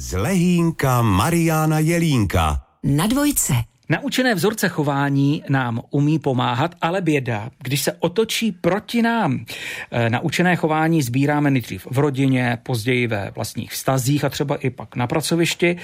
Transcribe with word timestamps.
z 0.00 0.12
Lehínka 0.12 1.02
Mariana 1.02 1.78
Jelínka. 1.78 2.62
Na 2.82 3.06
dvojce. 3.06 3.54
Naučené 3.88 4.34
vzorce 4.34 4.68
chování 4.68 5.42
nám 5.48 5.82
umí 5.90 6.18
pomáhat, 6.18 6.74
ale 6.80 7.00
běda, 7.00 7.50
když 7.58 7.82
se 7.82 7.92
otočí 7.92 8.52
proti 8.52 9.02
nám. 9.02 9.44
E, 9.90 10.10
naučené 10.10 10.56
chování 10.56 11.02
sbíráme 11.02 11.50
nejdřív 11.50 11.86
v 11.90 11.98
rodině, 11.98 12.58
později 12.62 13.06
ve 13.06 13.30
vlastních 13.30 13.72
vztazích 13.72 14.24
a 14.24 14.28
třeba 14.28 14.56
i 14.56 14.70
pak 14.70 14.96
na 14.96 15.06
pracovišti. 15.06 15.76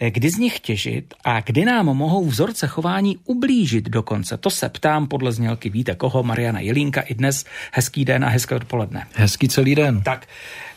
E, 0.00 0.10
kdy 0.10 0.30
z 0.30 0.38
nich 0.38 0.60
těžit 0.60 1.14
a 1.24 1.40
kdy 1.40 1.64
nám 1.64 1.86
mohou 1.86 2.26
vzorce 2.26 2.66
chování 2.66 3.18
ublížit 3.24 3.84
dokonce? 3.84 4.36
To 4.36 4.50
se 4.50 4.68
ptám 4.68 5.06
podle 5.06 5.32
znělky 5.32 5.70
Víte 5.70 5.94
koho, 5.94 6.22
Mariana 6.22 6.60
Jelínka 6.60 7.00
i 7.00 7.14
dnes. 7.14 7.44
Hezký 7.72 8.04
den 8.04 8.24
a 8.24 8.28
hezké 8.28 8.54
odpoledne. 8.54 9.06
Hezký 9.14 9.48
celý 9.48 9.74
den. 9.74 10.02
Tak, 10.02 10.26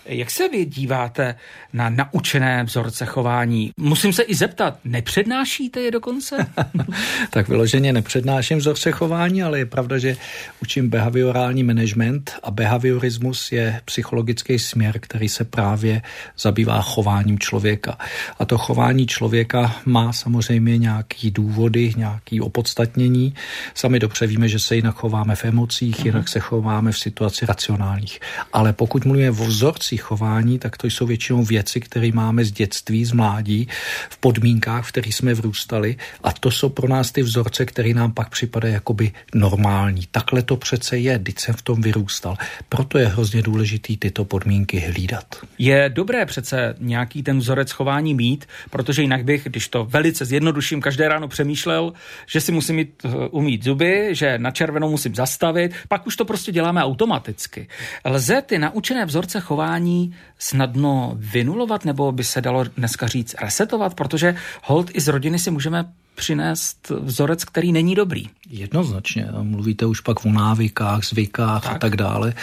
jak 0.06 0.32
se 0.32 0.50
vy 0.50 0.66
díváte 0.66 1.36
na 1.74 1.90
naučené 1.90 2.64
vzorce 2.64 3.06
chování? 3.06 3.72
Musím 3.78 4.14
se 4.14 4.24
i 4.24 4.36
zeptat, 4.36 4.80
nepřednášíte 4.84 5.80
je 5.80 5.92
dokonce? 5.92 6.48
tak 7.30 7.48
vyloženě 7.48 7.94
nepřednáším 7.94 8.58
vzorce 8.58 8.92
chování, 8.92 9.44
ale 9.44 9.60
je 9.60 9.66
pravda, 9.66 9.98
že 9.98 10.18
učím 10.62 10.90
behaviorální 10.90 11.64
management 11.64 12.32
a 12.44 12.52
behaviorismus 12.52 13.52
je 13.52 13.82
psychologický 13.86 14.60
směr, 14.60 15.00
který 15.00 15.30
se 15.30 15.44
právě 15.44 16.02
zabývá 16.38 16.82
chováním 16.82 17.40
člověka. 17.40 17.98
A 18.40 18.46
to 18.46 18.58
chování 18.58 19.08
člověka 19.08 19.76
má 19.86 20.14
samozřejmě 20.14 20.78
nějaký 20.78 21.32
důvody, 21.32 21.94
nějaký 21.98 22.42
opodstatnění. 22.42 23.34
Sami 23.74 24.00
dobře 24.00 24.28
víme, 24.28 24.48
že 24.48 24.60
se 24.60 24.76
jinak 24.76 24.96
chováme 24.96 25.36
v 25.36 25.46
emocích, 25.46 25.96
uh-huh. 25.96 26.06
jinak 26.06 26.30
se 26.30 26.40
chováme 26.40 26.92
v 26.92 27.00
situaci 27.00 27.46
racionálních. 27.46 28.20
Ale 28.54 28.74
pokud 28.74 29.06
mluvíme 29.06 29.32
o 29.32 29.46
vzorci 29.46 29.93
vzorcích 29.94 30.02
chování, 30.02 30.60
tak 30.60 30.78
to 30.78 30.88
jsou 30.88 31.06
většinou 31.06 31.44
věci, 31.44 31.80
které 31.80 32.12
máme 32.14 32.46
z 32.46 32.52
dětství, 32.52 33.06
z 33.06 33.12
mládí, 33.12 33.68
v 34.10 34.18
podmínkách, 34.18 34.86
v 34.86 34.92
kterých 34.92 35.16
jsme 35.16 35.34
vrůstali 35.34 35.98
a 36.24 36.32
to 36.32 36.52
jsou 36.52 36.70
pro 36.70 36.88
nás 36.88 37.12
ty 37.12 37.22
vzorce, 37.22 37.66
které 37.66 37.94
nám 37.94 38.12
pak 38.14 38.30
připadají 38.30 38.74
jakoby 38.74 39.12
normální. 39.36 40.08
Takhle 40.12 40.42
to 40.42 40.58
přece 40.58 40.98
je, 40.98 41.20
když 41.20 41.36
jsem 41.40 41.56
v 41.56 41.62
tom 41.62 41.82
vyrůstal. 41.82 42.38
Proto 42.70 42.98
je 42.98 43.08
hrozně 43.08 43.42
důležitý 43.42 43.98
tyto 43.98 44.26
podmínky 44.26 44.80
hlídat. 44.80 45.26
Je 45.58 45.90
dobré 45.90 46.26
přece 46.26 46.76
nějaký 46.80 47.24
ten 47.24 47.40
vzorec 47.40 47.72
chování 47.72 48.14
mít, 48.14 48.46
protože 48.70 49.02
jinak 49.02 49.24
bych, 49.24 49.44
když 49.44 49.68
to 49.68 49.86
velice 49.86 50.26
zjednoduším, 50.26 50.82
každé 50.82 51.08
ráno 51.08 51.28
přemýšlel, 51.28 51.94
že 52.26 52.42
si 52.42 52.52
musím 52.52 52.76
mít, 52.76 53.06
eh, 53.06 53.10
umít 53.32 53.64
zuby, 53.64 54.10
že 54.12 54.38
na 54.38 54.52
červenou 54.52 54.90
musím 54.90 55.16
zastavit, 55.16 55.74
pak 55.88 56.08
už 56.08 56.16
to 56.16 56.26
prostě 56.26 56.52
děláme 56.52 56.84
automaticky. 56.84 57.68
Lze 58.06 58.42
ty 58.42 58.58
naučené 58.58 59.06
vzorce 59.06 59.40
chování 59.40 59.83
chování 59.84 60.16
snadno 60.40 61.14
vynulovat, 61.16 61.86
nebo 61.86 62.12
by 62.12 62.24
se 62.24 62.42
dalo 62.42 62.64
dneska 62.64 63.08
říct 63.08 63.36
resetovat, 63.42 63.96
protože 63.96 64.36
hold 64.64 64.92
i 64.94 65.02
z 65.02 65.08
rodiny 65.08 65.40
si 65.40 65.52
můžeme 65.52 65.94
přinést 66.16 66.92
vzorec, 67.02 67.46
který 67.46 67.72
není 67.72 67.96
dobrý. 67.96 68.30
Jednoznačně. 68.50 69.28
Mluvíte 69.42 69.86
už 69.86 70.00
pak 70.00 70.26
o 70.26 70.32
návykách, 70.32 71.04
zvykách 71.04 71.64
tak. 71.64 71.76
a 71.76 71.78
tak 71.78 71.96
dále. 71.96 72.34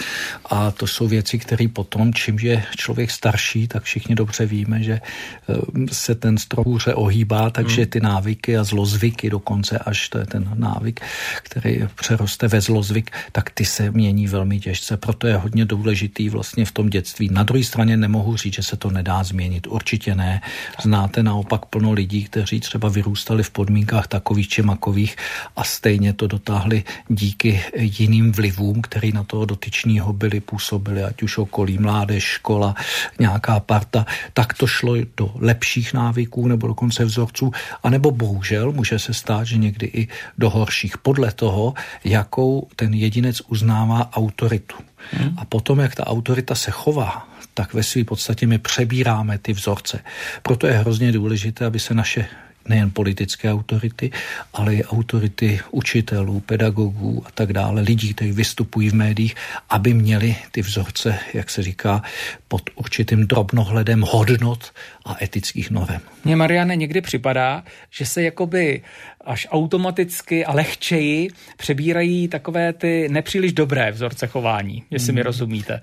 A 0.45 0.71
to 0.71 0.87
jsou 0.87 1.09
věci, 1.09 1.39
které 1.39 1.69
potom, 1.69 2.15
čím 2.15 2.39
je 2.39 2.65
člověk 2.77 3.11
starší, 3.11 3.69
tak 3.69 3.83
všichni 3.83 4.15
dobře 4.15 4.47
víme, 4.47 4.83
že 4.83 4.93
eh, 4.93 5.55
se 5.93 6.15
ten 6.15 6.39
strop 6.39 6.67
hůře 6.67 6.95
ohýbá, 6.95 7.51
takže 7.51 7.83
hmm. 7.83 7.91
ty 7.91 8.01
návyky 8.01 8.57
a 8.57 8.65
zlozvyky 8.65 9.31
dokonce, 9.31 9.79
až 9.79 10.09
to 10.09 10.19
je 10.19 10.27
ten 10.27 10.51
návyk, 10.55 11.01
který 11.43 11.81
přeroste 11.95 12.49
ve 12.49 12.61
zlozvyk, 12.61 13.11
tak 13.33 13.51
ty 13.51 13.65
se 13.65 13.91
mění 13.91 14.27
velmi 14.27 14.61
těžce. 14.61 14.97
Proto 14.97 15.27
je 15.27 15.37
hodně 15.37 15.65
důležitý 15.65 16.29
vlastně 16.29 16.65
v 16.65 16.73
tom 16.73 16.91
dětství. 16.91 17.29
Na 17.33 17.43
druhé 17.43 17.65
straně 17.65 17.97
nemohu 17.97 18.37
říct, 18.37 18.55
že 18.55 18.63
se 18.63 18.77
to 18.77 18.91
nedá 18.91 19.25
změnit. 19.25 19.67
Určitě 19.67 20.15
ne. 20.15 20.41
Znáte 20.83 21.23
naopak 21.23 21.67
plno 21.67 21.93
lidí, 21.93 22.25
kteří 22.25 22.61
třeba 22.61 22.89
vyrůstali 22.89 23.43
v 23.43 23.51
podmínkách 23.61 24.09
takových 24.09 24.49
či 24.49 24.61
makových 24.63 25.17
a 25.57 25.65
stejně 25.65 26.17
to 26.17 26.27
dotáhli 26.27 26.85
díky 27.09 27.61
jiným 27.77 28.33
vlivům, 28.33 28.81
který 28.81 29.13
na 29.13 29.25
toho 29.25 29.45
dotyčního 29.45 30.13
byli, 30.13 30.41
působili, 30.41 31.05
ať 31.05 31.23
už 31.23 31.39
okolí, 31.39 31.77
mládež, 31.79 32.41
škola, 32.41 32.75
nějaká 33.21 33.61
parta, 33.61 34.07
tak 34.33 34.57
to 34.57 34.67
šlo 34.67 34.97
do 35.17 35.29
lepších 35.37 35.93
návyků 35.93 36.49
nebo 36.49 36.73
dokonce 36.73 37.05
vzorců, 37.05 37.53
anebo 37.83 38.11
bohužel 38.11 38.73
může 38.73 38.99
se 38.99 39.13
stát, 39.15 39.45
že 39.45 39.61
někdy 39.61 39.87
i 39.87 40.09
do 40.39 40.51
horších, 40.51 40.99
podle 40.99 41.29
toho, 41.33 41.75
jakou 42.05 42.69
ten 42.77 42.95
jedinec 42.95 43.41
uznává 43.53 44.09
autoritu. 44.17 44.77
Hmm. 45.13 45.37
A 45.37 45.45
potom, 45.45 45.85
jak 45.85 45.95
ta 45.95 46.07
autorita 46.07 46.55
se 46.55 46.71
chová, 46.71 47.29
tak 47.55 47.75
ve 47.75 47.83
své 47.83 48.05
podstatě 48.05 48.47
my 48.47 48.59
přebíráme 48.59 49.39
ty 49.39 49.53
vzorce. 49.53 50.01
Proto 50.43 50.67
je 50.67 50.73
hrozně 50.73 51.13
důležité, 51.13 51.65
aby 51.67 51.79
se 51.79 51.95
naše 51.95 52.25
nejen 52.71 52.91
politické 52.91 53.53
autority, 53.53 54.11
ale 54.55 54.75
i 54.75 54.85
autority 54.85 55.61
učitelů, 55.71 56.41
pedagogů 56.41 57.23
a 57.27 57.31
tak 57.31 57.53
dále, 57.53 57.83
lidí, 57.83 58.15
kteří 58.15 58.33
vystupují 58.33 58.91
v 58.91 58.95
médiích, 58.95 59.35
aby 59.71 59.95
měli 59.95 60.37
ty 60.51 60.63
vzorce, 60.63 61.19
jak 61.35 61.51
se 61.51 61.63
říká, 61.63 62.03
pod 62.49 62.71
určitým 62.75 63.27
drobnohledem 63.27 64.01
hodnot 64.01 64.73
a 65.05 65.17
etických 65.23 65.71
norem. 65.71 66.01
Mně, 66.25 66.37
Mariane, 66.37 66.77
někdy 66.77 67.01
připadá, 67.01 67.65
že 67.91 68.07
se 68.07 68.23
jakoby 68.23 68.83
až 69.25 69.47
automaticky 69.51 70.45
a 70.45 70.53
lehčeji 70.53 71.29
přebírají 71.57 72.29
takové 72.29 72.73
ty 72.73 73.09
nepříliš 73.11 73.53
dobré 73.53 73.93
vzorce 73.93 74.27
chování, 74.27 74.83
jestli 74.91 75.13
mi 75.13 75.21
hmm. 75.21 75.27
rozumíte. 75.27 75.81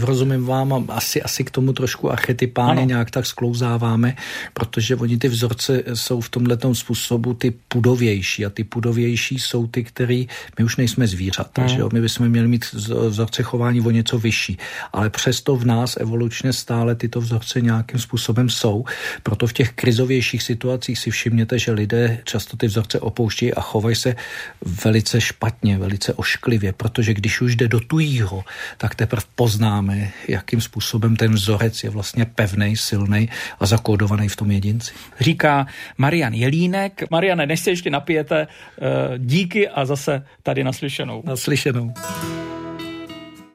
Rozumím 0.00 0.46
vám 0.46 0.72
a 0.72 0.84
asi, 0.88 1.22
asi 1.22 1.44
k 1.44 1.50
tomu 1.50 1.72
trošku 1.72 2.12
archetypálně 2.12 2.80
ano. 2.80 2.88
nějak 2.88 3.10
tak 3.10 3.26
sklouzáváme, 3.26 4.16
protože 4.54 4.96
oni 4.96 5.18
ty 5.18 5.28
vzorce 5.28 5.82
jsou 5.94 6.22
v 6.26 6.28
tomhle 6.28 6.58
způsobu 6.72 7.34
ty 7.34 7.54
pudovější 7.68 8.46
a 8.46 8.50
ty 8.50 8.64
pudovější 8.64 9.38
jsou 9.38 9.66
ty, 9.66 9.84
který 9.84 10.28
my 10.58 10.64
už 10.64 10.76
nejsme 10.76 11.06
zvířata, 11.06 11.62
hmm. 11.62 11.68
že 11.68 11.78
jo? 11.78 11.88
my 11.92 12.00
bychom 12.00 12.28
měli 12.28 12.48
mít 12.48 12.72
vzorce 13.08 13.42
chování 13.42 13.80
o 13.80 13.90
něco 13.90 14.18
vyšší, 14.18 14.58
ale 14.92 15.10
přesto 15.10 15.56
v 15.56 15.64
nás 15.64 15.96
evolučně 15.96 16.52
stále 16.52 16.94
tyto 16.94 17.20
vzorce 17.20 17.60
nějakým 17.60 18.00
způsobem 18.00 18.48
jsou, 18.48 18.84
proto 19.22 19.46
v 19.46 19.52
těch 19.52 19.72
krizovějších 19.72 20.42
situacích 20.42 20.98
si 20.98 21.10
všimněte, 21.10 21.58
že 21.58 21.72
lidé 21.72 22.18
často 22.24 22.56
ty 22.56 22.66
vzorce 22.66 23.00
opouštějí 23.00 23.54
a 23.54 23.60
chovají 23.60 23.96
se 23.96 24.16
velice 24.84 25.20
špatně, 25.20 25.78
velice 25.78 26.14
ošklivě, 26.14 26.72
protože 26.72 27.14
když 27.14 27.40
už 27.40 27.56
jde 27.56 27.68
do 27.68 27.80
tujího, 27.80 28.44
tak 28.78 28.94
teprve 28.94 29.22
poznáme, 29.34 30.10
jakým 30.28 30.60
způsobem 30.60 31.16
ten 31.16 31.34
vzorec 31.34 31.84
je 31.84 31.90
vlastně 31.90 32.24
pevný, 32.24 32.76
silný 32.76 33.28
a 33.60 33.66
zakódovaný 33.66 34.28
v 34.28 34.36
tom 34.36 34.50
jedinci. 34.50 34.92
Říká 35.20 35.66
Marian 36.06 36.34
Jelínek. 36.34 37.10
Mariane, 37.10 37.46
než 37.46 37.60
se 37.60 37.70
ještě 37.70 37.90
napijete, 37.90 38.46
eh, 38.46 39.18
díky 39.18 39.68
a 39.68 39.84
zase 39.84 40.22
tady 40.42 40.64
naslyšenou. 40.64 41.22
Naslyšenou. 41.26 41.94